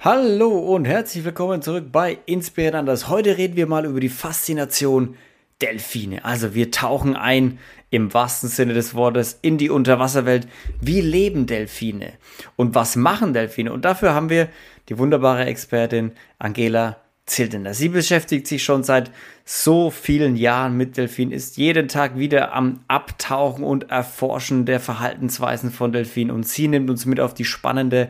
[0.00, 3.08] Hallo und herzlich willkommen zurück bei Inspiriert anders.
[3.08, 5.16] Heute reden wir mal über die Faszination
[5.60, 6.24] Delfine.
[6.24, 7.58] Also wir tauchen ein
[7.90, 10.46] im wahrsten Sinne des Wortes in die Unterwasserwelt.
[10.80, 12.12] Wie leben Delfine?
[12.54, 13.72] Und was machen Delfine?
[13.72, 14.50] Und dafür haben wir
[14.88, 17.74] die wunderbare Expertin Angela Zildener.
[17.74, 19.10] Sie beschäftigt sich schon seit
[19.44, 25.72] so vielen Jahren mit Delfinen, ist jeden Tag wieder am Abtauchen und Erforschen der Verhaltensweisen
[25.72, 28.08] von Delfinen und sie nimmt uns mit auf die spannende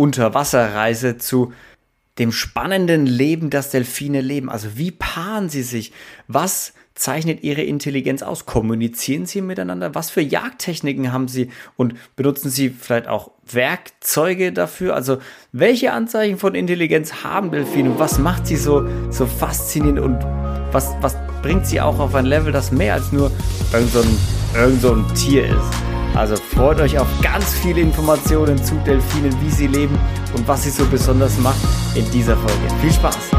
[0.00, 1.52] Unterwasserreise zu
[2.18, 4.48] dem spannenden Leben, das Delfine leben.
[4.48, 5.92] Also wie paaren sie sich?
[6.26, 8.46] Was zeichnet ihre Intelligenz aus?
[8.46, 9.94] Kommunizieren sie miteinander?
[9.94, 11.50] Was für Jagdtechniken haben sie?
[11.76, 14.94] Und benutzen sie vielleicht auch Werkzeuge dafür?
[14.94, 15.18] Also
[15.52, 17.98] welche Anzeichen von Intelligenz haben Delfine?
[17.98, 20.18] Was macht sie so, so faszinierend und
[20.72, 23.30] was, was bringt sie auch auf ein Level, das mehr als nur
[23.72, 24.02] irgend so
[24.54, 25.89] irgend so ein Tier ist?
[26.14, 29.98] Also freut euch auf ganz viele Informationen zu Delfinen, wie sie leben
[30.36, 31.60] und was sie so besonders macht
[31.94, 32.74] in dieser Folge.
[32.80, 33.30] Viel Spaß!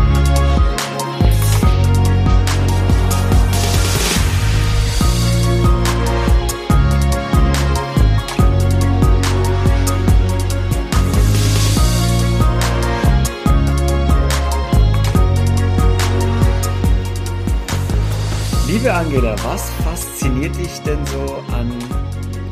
[18.67, 21.71] Liebe Angela, was fasziniert dich denn so an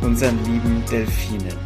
[0.01, 1.57] unseren lieben Delfinen?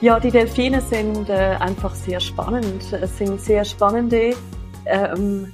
[0.00, 2.92] Ja, die Delfine sind äh, einfach sehr spannend.
[2.92, 4.34] Es sind sehr spannende
[4.84, 5.52] ähm,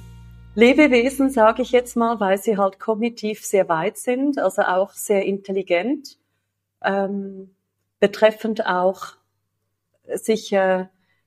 [0.55, 5.23] Lebewesen, sage ich jetzt mal, weil sie halt kognitiv sehr weit sind, also auch sehr
[5.25, 6.17] intelligent,
[6.83, 7.51] ähm,
[7.99, 9.13] betreffend auch
[10.11, 10.85] sich äh,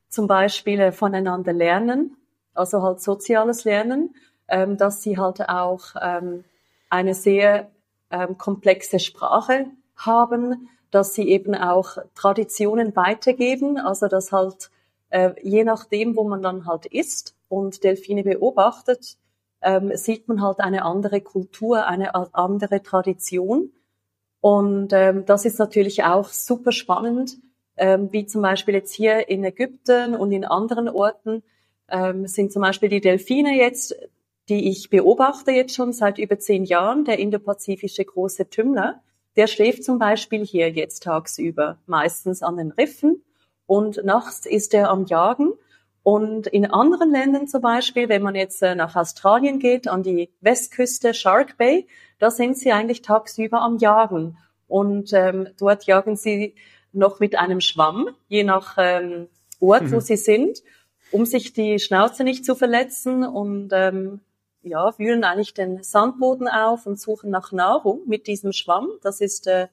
[0.09, 2.17] zum Beispiel äh, voneinander lernen,
[2.55, 4.17] also halt soziales Lernen,
[4.49, 6.45] ähm, dass sie halt auch ähm,
[6.91, 7.71] eine sehr
[8.13, 14.71] ähm, komplexe Sprache haben, dass sie eben auch Traditionen weitergeben, also dass halt
[15.11, 19.17] äh, je nachdem, wo man dann halt ist und Delfine beobachtet,
[19.63, 23.73] ähm, sieht man halt eine andere Kultur, eine andere Tradition.
[24.41, 27.39] Und ähm, das ist natürlich auch super spannend,
[27.77, 31.43] ähm, wie zum Beispiel jetzt hier in Ägypten und in anderen Orten
[31.89, 33.95] ähm, sind zum Beispiel die Delfine jetzt
[34.49, 39.03] die ich beobachte jetzt schon seit über zehn Jahren, der indopazifische große Tümmler,
[39.37, 43.23] der schläft zum Beispiel hier jetzt tagsüber, meistens an den Riffen
[43.67, 45.53] und nachts ist er am Jagen.
[46.03, 50.31] Und in anderen Ländern zum Beispiel, wenn man jetzt äh, nach Australien geht, an die
[50.41, 51.87] Westküste Shark Bay,
[52.19, 54.37] da sind sie eigentlich tagsüber am Jagen.
[54.67, 56.55] Und ähm, dort jagen sie
[56.93, 59.29] noch mit einem Schwamm, je nach ähm,
[59.61, 59.93] Ort, mhm.
[59.93, 60.63] wo sie sind,
[61.13, 63.25] um sich die Schnauze nicht zu verletzen.
[63.25, 64.21] Und ähm,
[64.63, 68.89] ja, wühlen eigentlich den Sandboden auf und suchen nach Nahrung mit diesem Schwamm.
[69.03, 69.69] Das ist äh,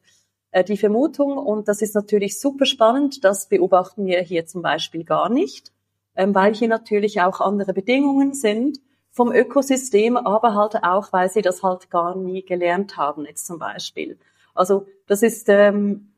[0.51, 3.23] äh, die Vermutung und das ist natürlich super spannend.
[3.23, 5.71] Das beobachten wir hier zum Beispiel gar nicht,
[6.15, 8.79] ähm, weil hier natürlich auch andere Bedingungen sind
[9.11, 13.59] vom Ökosystem, aber halt auch, weil sie das halt gar nie gelernt haben jetzt zum
[13.59, 14.17] Beispiel.
[14.53, 16.13] Also das ist, ähm,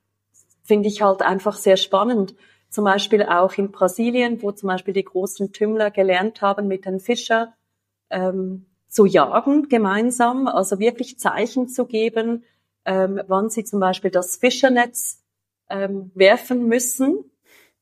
[0.63, 2.35] finde ich halt einfach sehr spannend.
[2.69, 7.01] Zum Beispiel auch in Brasilien, wo zum Beispiel die großen Tümmler gelernt haben, mit den
[7.01, 7.53] Fischer
[8.11, 12.43] ähm, zu jagen gemeinsam, also wirklich Zeichen zu geben,
[12.85, 15.23] ähm, wann sie zum Beispiel das Fischernetz
[15.69, 17.25] ähm, werfen müssen.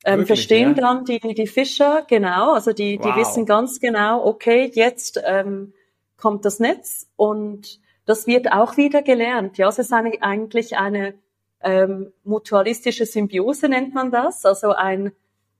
[0.05, 0.81] Ähm, wirklich, verstehen ja?
[0.81, 3.05] dann die, die Fischer, genau, also die, wow.
[3.05, 5.73] die wissen ganz genau, okay, jetzt ähm,
[6.15, 9.57] kommt das Netz und das wird auch wieder gelernt.
[9.57, 11.15] Ja, es ist eine, eigentlich eine
[11.61, 15.11] ähm, mutualistische Symbiose nennt man das, also ein,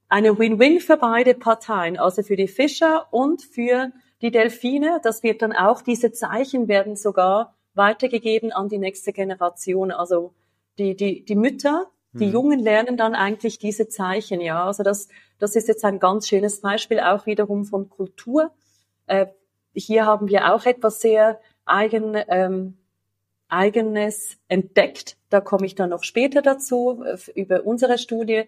[0.08, 3.92] eine Win-Win für beide Parteien, also für die Fischer und für
[4.22, 9.92] die Delfine, das wird dann auch, diese Zeichen werden sogar weitergegeben an die nächste Generation.
[9.92, 10.34] Also
[10.78, 12.34] die, die, die Mütter, die mhm.
[12.34, 14.66] Jungen lernen dann eigentlich diese Zeichen, ja.
[14.66, 15.08] Also das,
[15.38, 18.52] das ist jetzt ein ganz schönes Beispiel auch wiederum von Kultur.
[19.08, 19.28] Äh,
[19.74, 22.78] hier haben wir auch etwas sehr eigen, ähm,
[23.48, 25.18] eigenes entdeckt.
[25.30, 28.46] Da komme ich dann noch später dazu äh, über unsere Studie.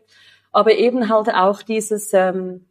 [0.52, 2.66] Aber eben halt auch dieses ähm,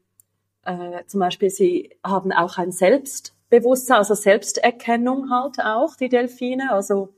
[0.71, 6.73] äh, zum Beispiel, sie haben auch ein Selbstbewusstsein, also Selbsterkennung halt auch, die Delfine.
[6.73, 7.11] Also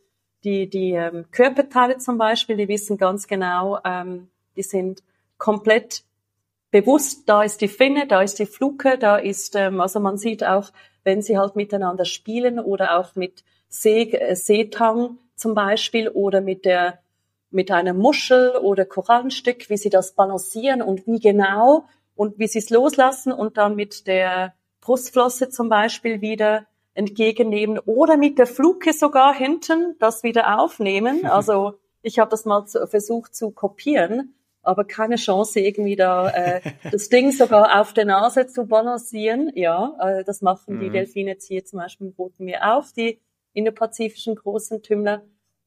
[0.45, 5.03] die, die ähm, Körperteile zum Beispiel, die wissen ganz genau, ähm, die sind
[5.39, 6.05] komplett
[6.71, 10.43] bewusst, da ist die Finne, da ist die Fluke, da ist, ähm, also man sieht
[10.43, 10.71] auch,
[11.05, 16.65] wenn sie halt miteinander spielen oder auch mit See, äh, Seetang zum Beispiel oder mit
[16.65, 16.99] der
[17.51, 21.85] mit einer Muschel oder Korallenstück, wie sie das balancieren und wie genau
[22.23, 28.17] und wie sie es loslassen und dann mit der Brustflosse zum Beispiel wieder entgegennehmen oder
[28.17, 31.27] mit der Fluke sogar hinten das wieder aufnehmen.
[31.27, 34.35] Also ich habe das mal zu, versucht zu kopieren.
[34.65, 36.61] aber keine Chance irgendwie da äh,
[36.93, 39.51] das Ding sogar auf der Nase zu balancieren.
[39.57, 40.81] Ja, äh, das machen mhm.
[40.81, 43.21] die Delfine jetzt hier zum Beispiel im Roten Meer auch, die
[43.53, 45.23] indopazifischen großen Tümmler.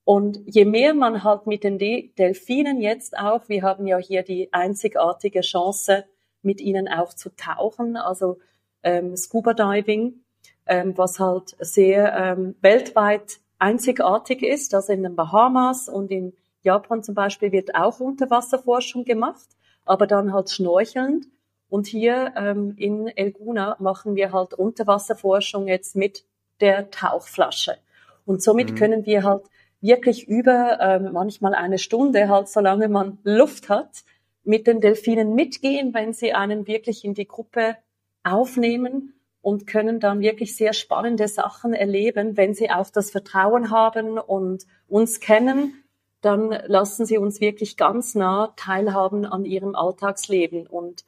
[0.06, 4.54] Und je mehr man halt mit den Delfinen jetzt auch, wir haben ja hier die
[4.54, 6.06] einzigartige Chance,
[6.46, 8.38] mit ihnen auch zu tauchen, also
[8.84, 10.22] ähm, Scuba Diving,
[10.66, 14.74] ähm, was halt sehr ähm, weltweit einzigartig ist.
[14.74, 19.48] Also in den Bahamas und in Japan zum Beispiel wird auch Unterwasserforschung gemacht,
[19.86, 21.28] aber dann halt schnorchelnd.
[21.70, 26.26] Und hier ähm, in Elguna machen wir halt Unterwasserforschung jetzt mit
[26.62, 27.78] der Tauchflasche.
[28.26, 28.76] Und somit mhm.
[28.76, 29.44] können wir halt
[29.82, 34.04] wirklich über ähm, manchmal eine Stunde, halt solange man Luft hat,
[34.46, 37.78] mit den Delfinen mitgehen, wenn sie einen wirklich in die Gruppe
[38.24, 44.18] aufnehmen und können dann wirklich sehr spannende Sachen erleben, wenn sie auch das Vertrauen haben
[44.18, 45.84] und uns kennen,
[46.22, 51.06] dann lassen sie uns wirklich ganz nah teilhaben an ihrem Alltagsleben und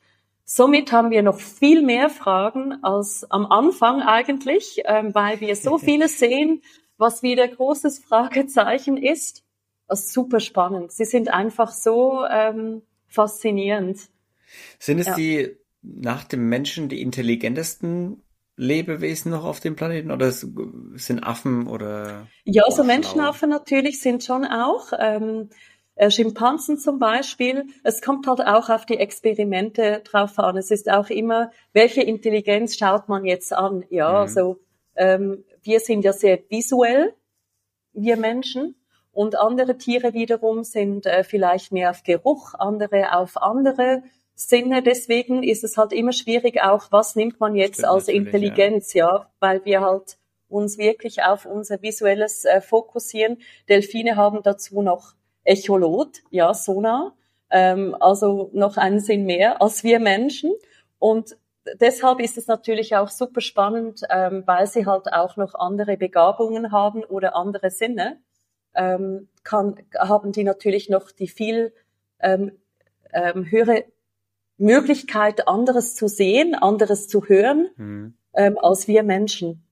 [0.50, 5.78] Somit haben wir noch viel mehr Fragen als am Anfang eigentlich, ähm, weil wir so
[5.78, 6.62] vieles sehen,
[6.98, 9.44] was wieder großes Fragezeichen ist.
[9.90, 10.94] Das ist super spannend.
[10.94, 14.00] Sie sind einfach so ähm, faszinierend.
[14.80, 15.16] Sind es ja.
[15.16, 18.24] die nach dem Menschen die intelligentesten
[18.56, 22.28] Lebewesen noch auf dem Planeten oder sind Affen oder?
[22.44, 24.92] Ja, so Menschenaffen natürlich sind schon auch.
[24.98, 25.50] Ähm,
[25.98, 27.66] äh, Schimpansen zum Beispiel.
[27.84, 30.56] Es kommt halt auch auf die Experimente drauf an.
[30.58, 33.84] Es ist auch immer, welche Intelligenz schaut man jetzt an?
[33.90, 34.16] Ja, mhm.
[34.16, 34.60] also
[34.96, 37.14] ähm, wir sind ja sehr visuell,
[37.94, 38.76] wir Menschen.
[39.18, 44.04] Und andere Tiere wiederum sind äh, vielleicht mehr auf Geruch, andere auf andere
[44.36, 44.84] Sinne.
[44.84, 49.08] Deswegen ist es halt immer schwierig auch, was nimmt man jetzt Stimmt als Intelligenz, ja.
[49.08, 50.20] ja, weil wir halt
[50.50, 53.40] uns wirklich auf unser visuelles äh, fokussieren.
[53.68, 57.16] Delfine haben dazu noch Echolot, ja, Sonar,
[57.50, 60.54] ähm, also noch einen Sinn mehr als wir Menschen.
[61.00, 61.36] Und
[61.82, 66.72] deshalb ist es natürlich auch super spannend, ähm, weil sie halt auch noch andere Begabungen
[66.72, 68.20] haben oder andere Sinne,
[68.78, 71.74] ähm, kann, haben die natürlich noch die viel
[72.20, 72.52] ähm,
[73.14, 73.86] ähm, höhere
[74.58, 78.14] Möglichkeit, anderes zu sehen, anderes zu hören, mhm.
[78.34, 79.64] ähm, als wir Menschen,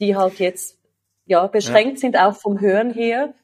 [0.00, 0.78] die halt jetzt
[1.26, 2.00] ja beschränkt ja.
[2.00, 3.34] sind auch vom Hören her.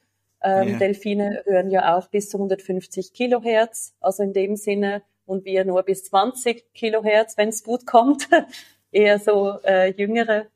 [0.43, 0.79] Ähm, ja.
[0.79, 5.82] Delfine hören ja auch bis zu 150 Kilohertz, also in dem Sinne und wir nur
[5.82, 8.29] bis 20 Kilohertz, wenn es gut kommt.
[8.93, 10.47] Eher so äh, jüngere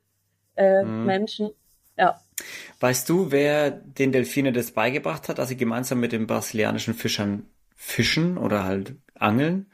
[0.55, 1.05] äh, mhm.
[1.05, 1.49] Menschen.
[1.97, 2.19] Ja.
[2.79, 7.47] Weißt du, wer den Delfinen das beigebracht hat, dass sie gemeinsam mit den brasilianischen Fischern
[7.75, 9.67] fischen oder halt angeln?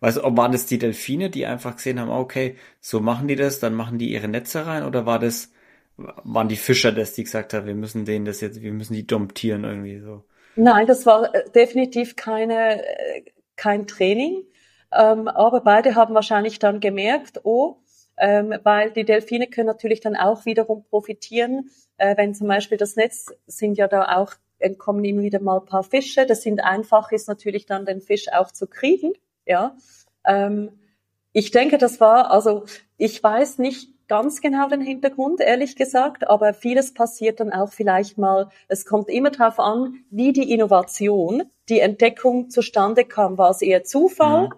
[0.00, 3.60] Weißt du, waren das die Delfine, die einfach gesehen haben, okay, so machen die das,
[3.60, 5.52] dann machen die ihre Netze rein, oder war das,
[5.96, 9.06] waren die Fischer das, die gesagt haben, wir müssen denen das jetzt, wir müssen die
[9.06, 10.24] domptieren irgendwie so?
[10.56, 13.22] Nein, das war äh, definitiv keine, äh,
[13.56, 14.42] kein Training.
[14.92, 17.76] Ähm, aber beide haben wahrscheinlich dann gemerkt, oh,
[18.18, 22.96] ähm, weil die Delfine können natürlich dann auch wiederum profitieren, äh, wenn zum Beispiel das
[22.96, 26.26] Netz sind ja da auch entkommen immer wieder mal ein paar Fische.
[26.26, 29.12] Das sind einfach ist natürlich dann den Fisch auch zu kriegen,
[29.44, 29.76] ja.
[30.24, 30.70] Ähm,
[31.32, 32.64] ich denke, das war also
[32.96, 38.18] ich weiß nicht ganz genau den Hintergrund, ehrlich gesagt, aber vieles passiert dann auch vielleicht
[38.18, 43.36] mal, es kommt immer darauf an, wie die Innovation, die Entdeckung zustande kam.
[43.38, 44.48] War es eher Zufall?
[44.48, 44.54] Mhm.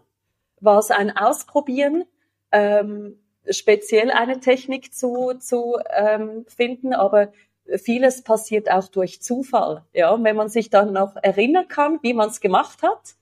[0.60, 2.04] War es ein Ausprobieren?
[2.52, 3.18] Ähm,
[3.50, 7.32] speziell eine Technik zu, zu ähm, finden, aber
[7.76, 9.84] vieles passiert auch durch Zufall.
[9.92, 13.16] Ja, wenn man sich dann noch erinnern kann, wie man es gemacht hat,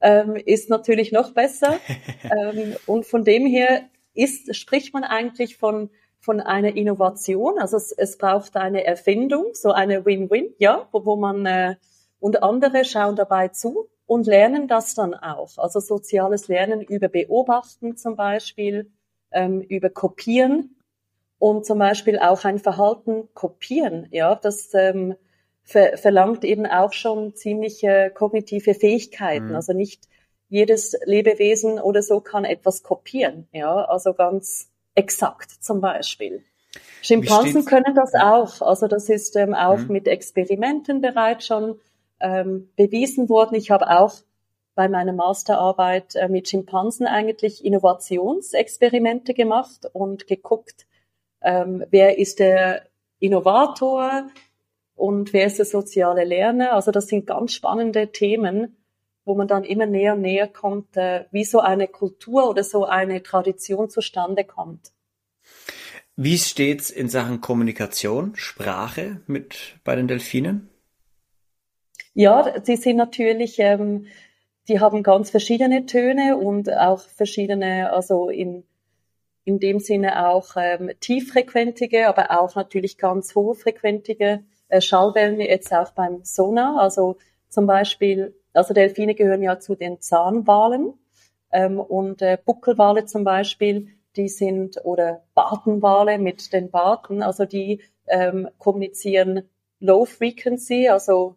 [0.00, 1.78] ähm, ist natürlich noch besser.
[2.24, 3.82] ähm, und von dem her
[4.14, 7.58] ist, spricht man eigentlich von, von einer Innovation.
[7.58, 11.76] Also es, es braucht eine Erfindung, so eine Win-Win, ja, wo, wo man äh,
[12.20, 15.58] und andere schauen dabei zu und lernen das dann auch.
[15.58, 18.90] Also soziales Lernen über Beobachten zum Beispiel,
[19.34, 20.76] ähm, über Kopieren
[21.38, 24.08] und zum Beispiel auch ein Verhalten kopieren.
[24.10, 25.14] Ja, das ähm,
[25.62, 29.48] ver verlangt eben auch schon ziemliche kognitive Fähigkeiten.
[29.48, 29.56] Mhm.
[29.56, 30.08] Also nicht
[30.48, 33.48] jedes Lebewesen oder so kann etwas kopieren.
[33.52, 36.44] Ja, also ganz exakt zum Beispiel.
[37.02, 38.62] Schimpansen können das auch.
[38.62, 39.92] Also das ist ähm, auch mhm.
[39.92, 41.80] mit Experimenten bereits schon
[42.20, 43.54] ähm, bewiesen worden.
[43.56, 44.14] Ich habe auch
[44.74, 50.86] bei meiner Masterarbeit äh, mit Schimpansen eigentlich Innovationsexperimente gemacht und geguckt,
[51.42, 52.86] ähm, wer ist der
[53.18, 54.28] Innovator
[54.96, 56.72] und wer ist der soziale Lerner.
[56.72, 58.76] Also das sind ganz spannende Themen,
[59.24, 62.84] wo man dann immer näher und näher kommt, äh, wie so eine Kultur oder so
[62.84, 64.92] eine Tradition zustande kommt.
[66.16, 70.68] Wie steht's in Sachen Kommunikation, Sprache mit bei den Delfinen?
[72.14, 74.06] Ja, sie sind natürlich ähm,
[74.68, 78.64] die haben ganz verschiedene Töne und auch verschiedene, also in,
[79.44, 85.90] in dem Sinne auch ähm, tieffrequentige, aber auch natürlich ganz hochfrequentige äh, Schallwellen jetzt auch
[85.92, 86.80] beim Sonar.
[86.80, 87.16] Also
[87.48, 90.94] zum Beispiel, also Delfine gehören ja zu den Zahnwalen
[91.52, 97.82] ähm, und äh, Buckelwale zum Beispiel, die sind oder Bartenwale mit den Barten, also die
[98.06, 99.48] ähm, kommunizieren
[99.80, 101.36] Low Frequency, also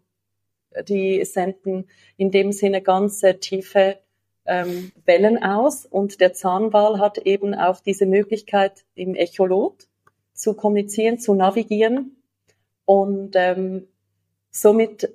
[0.87, 3.97] die senden in dem Sinne ganz tiefe
[4.45, 9.87] ähm, Wellen aus und der Zahnwal hat eben auch diese Möglichkeit im Echolot
[10.33, 12.15] zu kommunizieren, zu navigieren
[12.85, 13.87] und ähm,
[14.51, 15.09] somit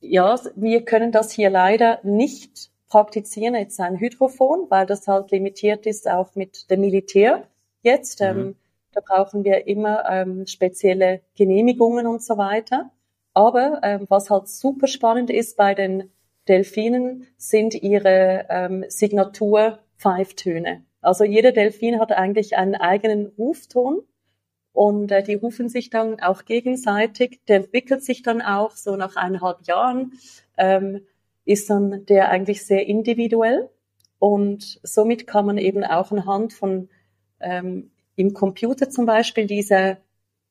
[0.00, 5.86] ja, wir können das hier leider nicht praktizieren, jetzt ein Hydrophon, weil das halt limitiert
[5.86, 7.46] ist auch mit dem Militär
[7.82, 8.20] jetzt.
[8.20, 8.26] Mhm.
[8.26, 8.56] Ähm,
[8.92, 12.90] da brauchen wir immer ähm, spezielle Genehmigungen und so weiter.
[13.34, 16.10] Aber ähm, was halt super spannend ist bei den
[16.48, 20.84] Delfinen, sind ihre ähm, Signatur-Pfeiftöne.
[21.00, 24.00] Also jeder Delfin hat eigentlich einen eigenen Rufton
[24.72, 27.40] und äh, die rufen sich dann auch gegenseitig.
[27.48, 30.12] Der entwickelt sich dann auch so nach eineinhalb Jahren,
[30.56, 31.06] ähm,
[31.44, 33.70] ist dann der eigentlich sehr individuell
[34.18, 36.88] und somit kann man eben auch anhand von
[37.40, 39.98] ähm, im Computer zum Beispiel diese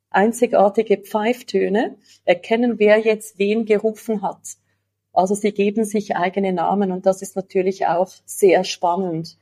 [0.09, 4.57] einzigartige Pfeiftöne erkennen, wer jetzt wen gerufen hat.
[5.13, 9.37] Also sie geben sich eigene Namen und das ist natürlich auch sehr spannend.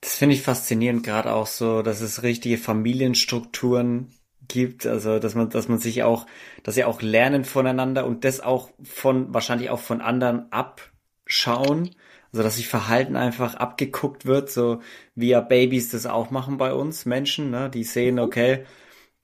[0.00, 4.14] Das finde ich faszinierend, gerade auch so, dass es richtige Familienstrukturen
[4.48, 6.26] gibt, also dass man, dass man sich auch,
[6.62, 11.90] dass sie auch lernen voneinander und das auch von, wahrscheinlich auch von anderen abschauen
[12.32, 14.80] also dass sich Verhalten einfach abgeguckt wird, so
[15.14, 17.70] wie ja Babys das auch machen bei uns Menschen, ne?
[17.70, 18.20] Die sehen, mhm.
[18.22, 18.64] okay,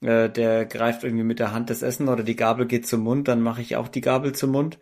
[0.01, 3.27] äh, der greift irgendwie mit der Hand das Essen oder die Gabel geht zum Mund,
[3.27, 4.79] dann mache ich auch die Gabel zum Mund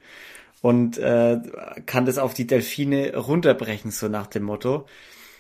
[0.62, 1.40] und äh,
[1.86, 4.88] kann das auf die Delfine runterbrechen, so nach dem Motto.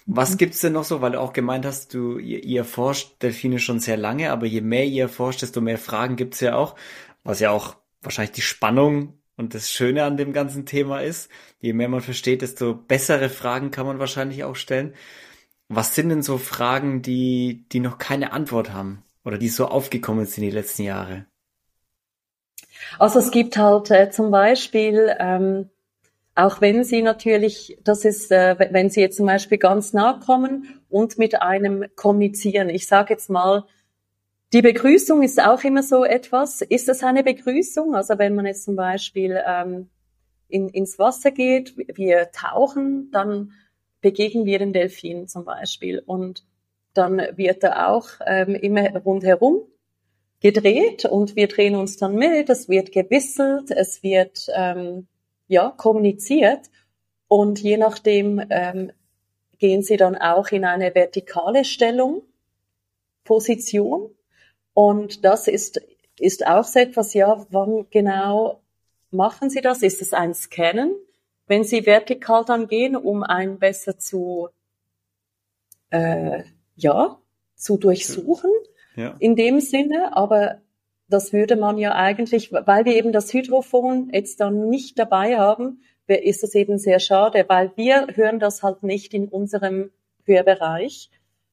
[0.05, 0.37] Was mhm.
[0.37, 3.79] gibt's denn noch so, weil du auch gemeint hast, du ihr, ihr forscht Delfine schon
[3.79, 6.75] sehr lange, aber je mehr ihr forscht, desto mehr Fragen gibt's ja auch,
[7.23, 11.73] was ja auch wahrscheinlich die Spannung und das Schöne an dem ganzen Thema ist, je
[11.73, 14.93] mehr man versteht, desto bessere Fragen kann man wahrscheinlich auch stellen.
[15.67, 20.25] Was sind denn so Fragen, die, die noch keine Antwort haben oder die so aufgekommen
[20.25, 21.25] sind die letzten Jahre?
[22.99, 25.69] Also es gibt halt äh, zum Beispiel, ähm,
[26.35, 30.81] auch wenn Sie natürlich, das ist, äh, wenn Sie jetzt zum Beispiel ganz nah kommen
[30.89, 32.69] und mit einem kommunizieren.
[32.69, 33.65] Ich sage jetzt mal,
[34.55, 36.61] die Begrüßung ist auch immer so etwas.
[36.61, 37.93] Ist das eine Begrüßung?
[37.93, 39.89] Also wenn man jetzt zum Beispiel ähm,
[40.47, 43.51] in, ins Wasser geht, wir tauchen, dann
[43.99, 46.45] begegnen wir den Delfin zum Beispiel und
[46.93, 49.63] dann wird er auch ähm, immer rundherum
[50.39, 55.07] gedreht und wir drehen uns dann mit, es wird gewisselt, es wird ähm,
[55.49, 56.69] ja kommuniziert
[57.27, 58.93] und je nachdem ähm,
[59.57, 62.21] gehen sie dann auch in eine vertikale Stellung,
[63.25, 64.14] Position
[64.75, 65.81] und das ist,
[66.19, 68.61] ist auch so etwas, ja, wann genau
[69.09, 69.81] machen Sie das?
[69.81, 70.93] Ist es ein Scannen?
[71.47, 74.49] Wenn Sie vertikal dann gehen, um einen besser zu,
[75.91, 76.43] äh,
[76.75, 77.17] ja,
[77.55, 78.51] zu durchsuchen,
[78.97, 79.15] ja.
[79.19, 80.61] in dem Sinne, aber
[81.07, 85.83] das würde man ja eigentlich, weil wir eben das Hydrophon jetzt dann nicht dabei haben,
[86.07, 89.91] ist es eben sehr schade, weil wir hören das halt nicht in unserem
[90.25, 91.09] Hörbereich.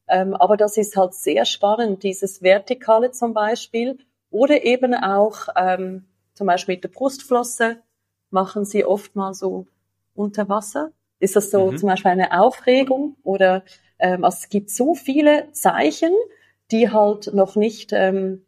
[0.07, 3.97] Ähm, aber das ist halt sehr spannend, dieses Vertikale zum Beispiel.
[4.29, 7.77] Oder eben auch ähm, zum Beispiel mit der Brustflosse
[8.29, 9.67] machen sie oft mal so
[10.15, 10.91] unter Wasser.
[11.19, 11.77] Ist das so mhm.
[11.77, 13.15] zum Beispiel eine Aufregung?
[13.23, 13.63] Oder
[13.99, 16.11] ähm, also es gibt so viele Zeichen,
[16.71, 18.45] die halt noch nicht ähm,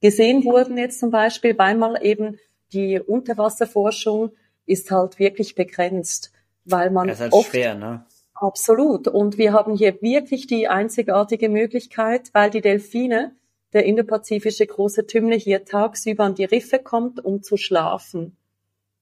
[0.00, 2.38] gesehen wurden jetzt zum Beispiel, weil mal eben
[2.72, 4.32] die Unterwasserforschung
[4.66, 6.32] ist halt wirklich begrenzt,
[6.64, 8.04] weil man das ist halt oft schwer, ne?
[8.42, 9.06] Absolut.
[9.06, 13.36] Und wir haben hier wirklich die einzigartige Möglichkeit, weil die Delfine,
[13.72, 18.36] der indopazifische große Tümmler, hier tagsüber an die Riffe kommt, um zu schlafen,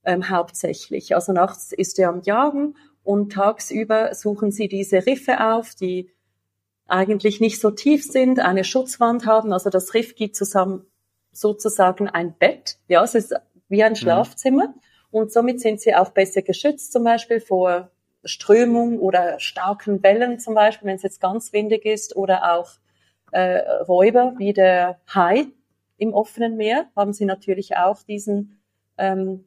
[0.04, 1.14] ähm, hauptsächlich.
[1.14, 6.11] Also nachts ist er am Jagen und tagsüber suchen sie diese Riffe auf, die
[6.87, 9.54] eigentlich nicht so tief sind, eine Schutzwand haben.
[9.54, 10.85] Also das Riff gibt zusammen
[11.32, 12.76] sozusagen ein Bett.
[12.88, 13.35] Ja, es ist
[13.70, 13.97] wie ein mhm.
[13.97, 14.68] Schlafzimmer.
[14.68, 14.75] Mhm.
[15.11, 17.90] Und somit sind sie auch besser geschützt, zum Beispiel vor
[18.25, 22.73] Strömung oder starken Wellen zum Beispiel, wenn es jetzt ganz windig ist, oder auch
[23.33, 25.47] äh, Räuber wie der Hai
[25.97, 28.59] im offenen Meer haben sie natürlich auch diesen
[28.97, 29.45] ähm,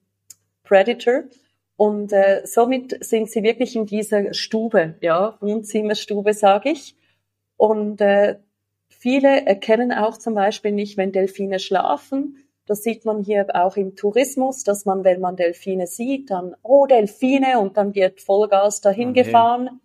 [0.64, 1.24] Predator.
[1.76, 6.96] Und äh, somit sind sie wirklich in dieser Stube, ja, Wohnzimmerstube, sage ich.
[7.58, 8.38] Und äh,
[8.88, 13.96] viele erkennen auch zum Beispiel nicht, wenn Delfine schlafen, Das sieht man hier auch im
[13.96, 19.10] Tourismus, dass man, wenn man Delfine sieht, dann, oh, Delfine, und dann wird Vollgas dahin
[19.10, 19.24] okay.
[19.24, 19.82] gefahren.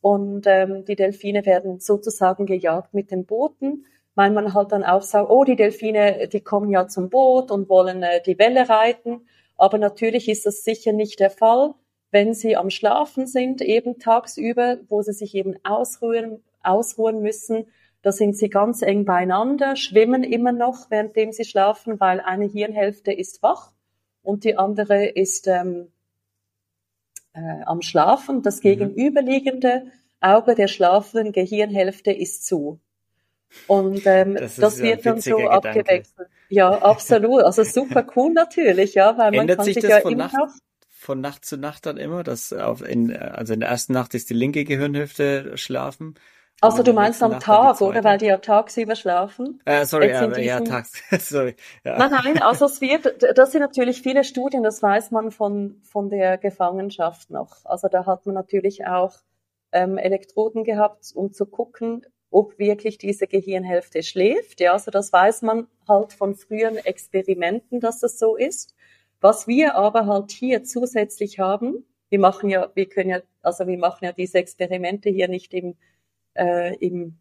[0.00, 5.02] Und ähm, die Delfine werden sozusagen gejagt mit den Booten, weil man halt dann auch
[5.02, 9.26] sagt, oh, die Delfine, die kommen ja zum Boot und wollen äh, die Welle reiten.
[9.56, 11.74] Aber natürlich ist das sicher nicht der Fall,
[12.10, 17.66] wenn sie am Schlafen sind, eben tagsüber, wo sie sich eben ausruhen, ausruhen müssen
[18.08, 23.12] da sind sie ganz eng beieinander, schwimmen immer noch, währenddem sie schlafen, weil eine Hirnhälfte
[23.12, 23.72] ist wach
[24.22, 25.92] und die andere ist ähm,
[27.34, 28.40] äh, am Schlafen.
[28.40, 28.62] Das mhm.
[28.62, 32.80] gegenüberliegende Auge der schlafenden Gehirnhälfte ist zu.
[33.66, 35.68] Und ähm, das, das wird dann so Gedanke.
[35.68, 36.28] abgewechselt.
[36.48, 37.42] Ja, absolut.
[37.42, 40.48] Also super cool natürlich, ja, weil man Ändert kann sich, sich ja immer noch
[40.88, 44.30] von Nacht zu Nacht dann immer, dass auf in, also in der ersten Nacht ist
[44.30, 46.14] die linke Gehirnhälfte schlafen
[46.60, 48.02] also du meinst am Tag, oder?
[48.02, 49.60] Weil die ja tagsüber schlafen.
[49.64, 50.42] Äh, sorry, ja, diesen...
[50.42, 50.92] ja, tags.
[51.28, 51.54] sorry.
[51.84, 51.98] Ja.
[51.98, 56.10] Nein, nein, also es wird, das sind natürlich viele Studien, das weiß man von, von
[56.10, 57.64] der Gefangenschaft noch.
[57.64, 59.14] Also da hat man natürlich auch
[59.72, 64.60] ähm, Elektroden gehabt, um zu gucken, ob wirklich diese Gehirnhälfte schläft.
[64.60, 68.74] Ja, also das weiß man halt von früheren Experimenten, dass das so ist.
[69.20, 73.78] Was wir aber halt hier zusätzlich haben, wir machen ja, wir können ja, also wir
[73.78, 75.76] machen ja diese Experimente hier nicht im
[76.38, 77.18] äh, im,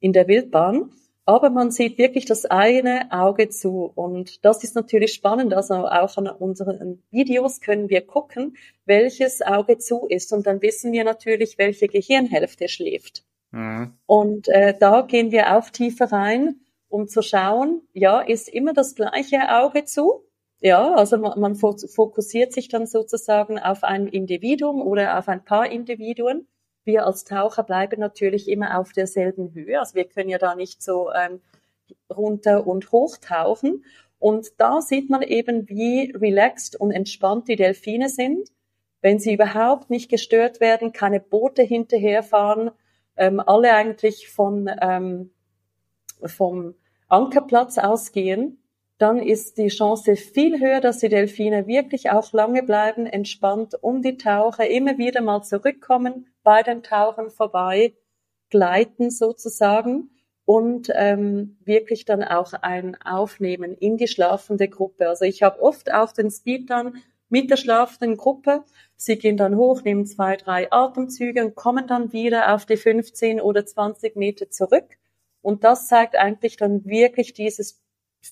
[0.00, 0.90] in der Wildbahn.
[1.28, 3.90] Aber man sieht wirklich das eine Auge zu.
[3.94, 5.54] Und das ist natürlich spannend.
[5.54, 10.32] Also auch an unseren Videos können wir gucken, welches Auge zu ist.
[10.32, 13.24] Und dann wissen wir natürlich, welche Gehirnhälfte schläft.
[13.50, 13.94] Mhm.
[14.06, 18.94] Und äh, da gehen wir auch tiefer rein, um zu schauen, ja, ist immer das
[18.94, 20.22] gleiche Auge zu?
[20.60, 25.70] Ja, also man, man fokussiert sich dann sozusagen auf ein Individuum oder auf ein paar
[25.70, 26.46] Individuen
[26.86, 29.78] wir als Taucher bleiben natürlich immer auf derselben Höhe.
[29.78, 31.40] Also wir können ja da nicht so ähm,
[32.14, 33.84] runter und hoch tauchen.
[34.18, 38.50] Und da sieht man eben, wie relaxed und entspannt die Delfine sind,
[39.02, 42.70] wenn sie überhaupt nicht gestört werden, keine Boote hinterherfahren,
[43.16, 45.30] ähm, alle eigentlich von, ähm,
[46.24, 46.74] vom
[47.08, 48.58] Ankerplatz ausgehen,
[48.98, 54.00] dann ist die Chance viel höher, dass die Delfine wirklich auch lange bleiben, entspannt um
[54.02, 57.94] die Taucher, immer wieder mal zurückkommen, bei den Tauchern vorbei,
[58.48, 60.10] gleiten sozusagen
[60.46, 65.08] und ähm, wirklich dann auch ein Aufnehmen in die schlafende Gruppe.
[65.08, 68.64] Also ich habe oft auch den Speed dann mit der schlafenden Gruppe.
[68.96, 73.40] Sie gehen dann hoch, nehmen zwei, drei Atemzüge und kommen dann wieder auf die 15
[73.40, 74.96] oder 20 Meter zurück.
[75.42, 77.82] Und das zeigt eigentlich dann wirklich dieses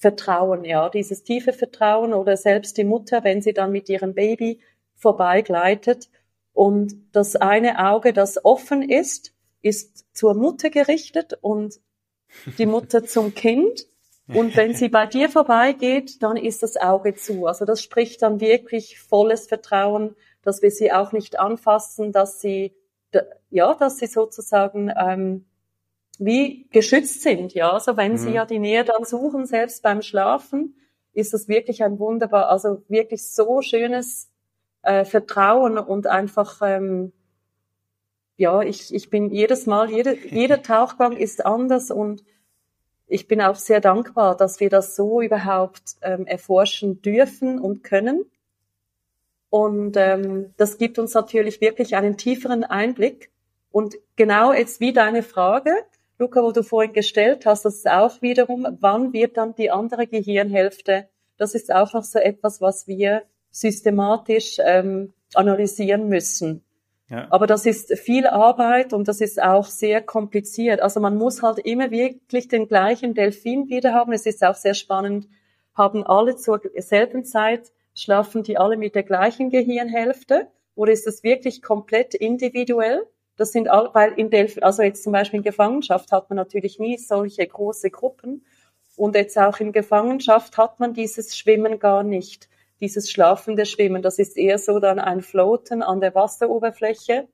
[0.00, 4.60] Vertrauen, ja, dieses tiefe Vertrauen oder selbst die Mutter, wenn sie dann mit ihrem Baby
[4.94, 6.08] vorbeigleitet,
[6.54, 11.80] und das eine Auge, das offen ist, ist zur Mutter gerichtet und
[12.58, 13.86] die Mutter zum Kind.
[14.28, 17.46] Und wenn sie bei dir vorbeigeht, dann ist das Auge zu.
[17.46, 22.72] Also das spricht dann wirklich volles Vertrauen, dass wir sie auch nicht anfassen, dass sie,
[23.50, 25.44] ja, dass sie sozusagen ähm,
[26.18, 27.54] wie geschützt sind.
[27.54, 28.16] Ja, also wenn mhm.
[28.18, 30.76] sie ja die Nähe dann suchen, selbst beim Schlafen,
[31.12, 34.30] ist das wirklich ein wunderbar, also wirklich so schönes
[34.82, 37.12] äh, Vertrauen und einfach, ähm,
[38.36, 42.24] ja, ich, ich bin jedes Mal, jede, jeder Tauchgang ist anders und
[43.06, 48.24] ich bin auch sehr dankbar, dass wir das so überhaupt ähm, erforschen dürfen und können.
[49.50, 53.30] Und ähm, das gibt uns natürlich wirklich einen tieferen Einblick.
[53.70, 55.70] Und genau jetzt wie deine Frage,
[56.18, 60.06] Luca, wo du vorhin gestellt hast, das ist auch wiederum, wann wird dann die andere
[60.06, 61.08] Gehirnhälfte?
[61.36, 66.64] Das ist auch noch so etwas, was wir systematisch ähm, analysieren müssen.
[67.10, 67.26] Ja.
[67.30, 70.80] Aber das ist viel Arbeit und das ist auch sehr kompliziert.
[70.80, 74.12] Also man muss halt immer wirklich den gleichen Delfin wieder haben.
[74.12, 75.28] Es ist auch sehr spannend,
[75.74, 81.22] haben alle zur selben Zeit, schlafen die alle mit der gleichen Gehirnhälfte oder ist das
[81.22, 83.06] wirklich komplett individuell?
[83.36, 86.78] Das sind all, weil in Delphi, also jetzt zum Beispiel in Gefangenschaft hat man natürlich
[86.78, 88.44] nie solche große Gruppen
[88.96, 92.48] und jetzt auch in Gefangenschaft hat man dieses Schwimmen gar nicht
[92.80, 94.02] dieses schlafende Schwimmen.
[94.02, 97.28] Das ist eher so dann ein Floaten an der Wasseroberfläche.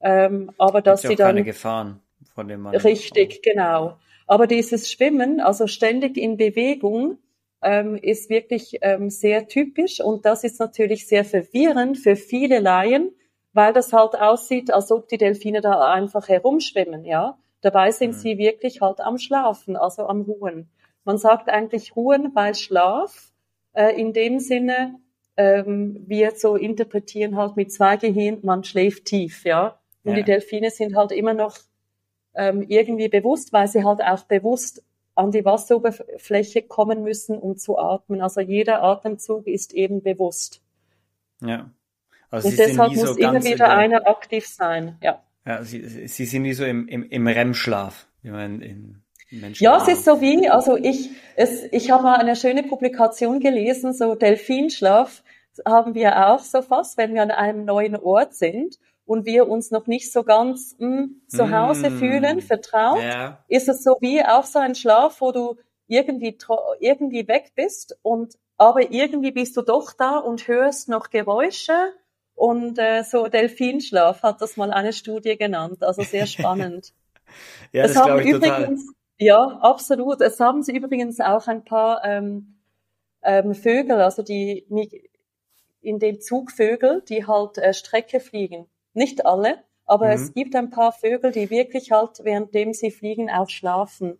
[0.00, 2.00] Ähm, aber dass sie dann keine Gefahren
[2.34, 3.98] von dem man richtig genau.
[4.26, 7.18] Aber dieses Schwimmen, also ständig in Bewegung,
[7.62, 13.14] ähm, ist wirklich ähm, sehr typisch und das ist natürlich sehr verwirrend für viele Laien,
[13.54, 17.38] weil das halt aussieht, als ob die Delfine da einfach herumschwimmen, ja.
[17.62, 18.18] Dabei sind mhm.
[18.18, 20.68] sie wirklich halt am Schlafen, also am Ruhen.
[21.04, 23.32] Man sagt eigentlich Ruhen, weil Schlaf
[23.72, 24.96] äh, in dem Sinne,
[25.36, 29.78] ähm, wir so interpretieren halt mit zwei Gehirn, man schläft tief, ja.
[30.04, 30.16] Und ja.
[30.16, 31.56] die Delfine sind halt immer noch
[32.34, 37.78] ähm, irgendwie bewusst, weil sie halt auch bewusst an die Wasseroberfläche kommen müssen, um zu
[37.78, 38.20] atmen.
[38.20, 40.60] Also jeder Atemzug ist eben bewusst.
[41.40, 41.70] Ja.
[42.34, 44.98] Also und deshalb muss so immer wieder einer aktiv sein.
[45.02, 45.22] Ja.
[45.46, 49.76] Ja, Sie, Sie sind nie so im, im, im REM-Schlaf, wie man in Menschen ja,
[49.76, 54.14] es ist so wie, also ich, es, ich habe mal eine schöne Publikation gelesen, so
[54.14, 55.22] Delfinschlaf
[55.66, 59.70] haben wir auch so fast, wenn wir an einem neuen Ort sind und wir uns
[59.70, 61.98] noch nicht so ganz mh, hm, zu Hause mm.
[61.98, 63.44] fühlen, vertraut, ja.
[63.48, 66.36] ist es so wie auch so ein Schlaf, wo du irgendwie,
[66.80, 71.74] irgendwie weg bist und aber irgendwie bist du doch da und hörst noch Geräusche
[72.34, 76.92] und äh, so Delfinschlaf hat das mal eine Studie genannt, also sehr spannend.
[77.72, 78.94] ja, das, das glaube ich übrigens, total.
[79.18, 80.20] Ja, absolut.
[80.20, 82.56] Es haben sie übrigens auch ein paar ähm,
[83.22, 84.66] ähm, Vögel, also die
[85.80, 88.66] in dem Zugvögel, die halt äh, Strecke fliegen.
[88.92, 90.12] Nicht alle, aber mhm.
[90.12, 94.18] es gibt ein paar Vögel, die wirklich halt, währenddem sie fliegen, auch schlafen.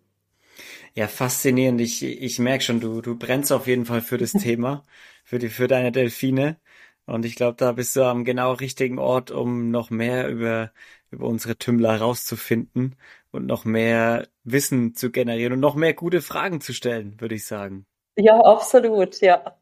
[0.94, 1.80] Ja, faszinierend.
[1.80, 4.84] Ich, ich merke schon, du, du brennst auf jeden Fall für das Thema,
[5.24, 6.58] für, die, für deine Delfine.
[7.06, 10.72] Und ich glaube, da bist du am genau richtigen Ort, um noch mehr über,
[11.10, 12.96] über unsere Tümmler rauszufinden
[13.30, 17.46] und noch mehr Wissen zu generieren und noch mehr gute Fragen zu stellen, würde ich
[17.46, 17.86] sagen.
[18.16, 19.58] Ja, absolut, ja.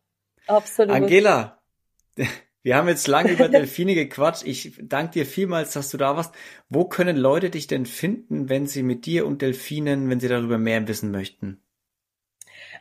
[0.47, 0.95] Absolut.
[0.95, 1.59] Angela,
[2.63, 4.45] wir haben jetzt lange über Delfine gequatscht.
[4.45, 6.35] Ich danke dir vielmals, dass du da warst.
[6.69, 10.59] Wo können Leute dich denn finden, wenn sie mit dir und Delfinen, wenn sie darüber
[10.59, 11.61] mehr wissen möchten?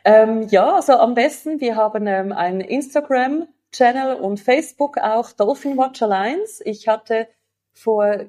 [0.04, 2.60] Ähm, ja, also am besten, wir haben ähm, einen
[3.72, 6.62] Instagram-Channel und Facebook auch Dolphin Watch Alliance.
[6.64, 7.28] Ich hatte
[7.72, 8.26] vor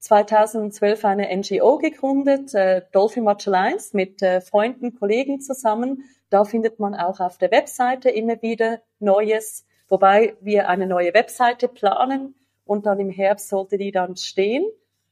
[0.00, 6.04] 2012 eine NGO gegründet, äh, Dolphin Watch Alliance, mit äh, Freunden, Kollegen zusammen.
[6.30, 11.68] Da findet man auch auf der Webseite immer wieder Neues, wobei wir eine neue Webseite
[11.68, 14.64] planen und dann im Herbst sollte die dann stehen.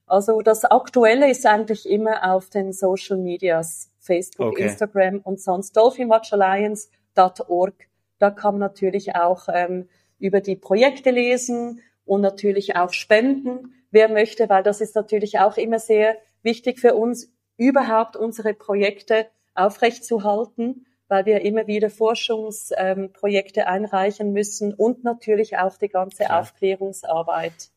[0.07, 4.65] Also das Aktuelle ist eigentlich immer auf den Social Medias, Facebook, okay.
[4.65, 7.89] Instagram und sonst dolphinwatchalliance.org.
[8.19, 14.09] Da kann man natürlich auch ähm, über die Projekte lesen und natürlich auch spenden wer
[14.09, 20.87] möchte, weil das ist natürlich auch immer sehr wichtig für uns, überhaupt unsere Projekte aufrechtzuhalten,
[21.09, 26.41] weil wir immer wieder Forschungsprojekte ähm, einreichen müssen und natürlich auch die ganze klar.
[26.41, 27.71] Aufklärungsarbeit,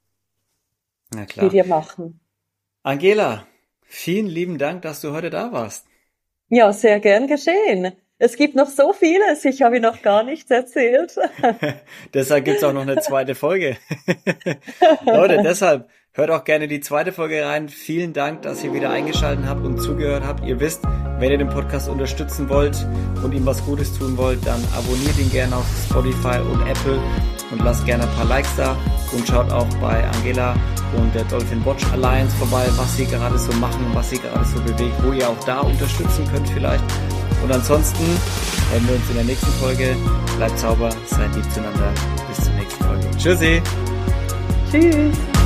[1.14, 2.20] die wir machen.
[2.84, 3.48] Angela,
[3.84, 5.86] vielen lieben Dank, dass du heute da warst.
[6.50, 7.94] Ja, sehr gern geschehen.
[8.22, 11.16] Es gibt noch so vieles, ich habe noch gar nichts erzählt.
[12.14, 13.78] deshalb gibt's auch noch eine zweite Folge.
[15.06, 17.70] Leute, deshalb Hört auch gerne die zweite Folge rein.
[17.70, 20.44] Vielen Dank, dass ihr wieder eingeschaltet habt und zugehört habt.
[20.44, 20.82] Ihr wisst,
[21.20, 22.76] wenn ihr den Podcast unterstützen wollt
[23.24, 27.00] und ihm was Gutes tun wollt, dann abonniert ihn gerne auf Spotify und Apple
[27.52, 28.76] und lasst gerne ein paar Likes da
[29.14, 30.58] und schaut auch bei Angela
[30.98, 34.60] und der Dolphin Watch Alliance vorbei, was sie gerade so machen, was sie gerade so
[34.64, 36.84] bewegt, wo ihr auch da unterstützen könnt vielleicht.
[37.44, 38.04] Und ansonsten
[38.72, 39.96] hören wir uns in der nächsten Folge.
[40.38, 41.94] Bleibt sauber, seid lieb zueinander.
[42.28, 43.08] Bis zur nächsten Folge.
[43.18, 43.62] Tschüssi.
[44.72, 45.39] Tschüss.